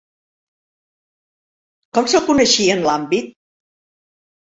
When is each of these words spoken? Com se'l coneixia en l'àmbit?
Com 1.99 2.11
se'l 2.17 2.27
coneixia 2.33 2.81
en 2.81 2.85
l'àmbit? 2.91 3.33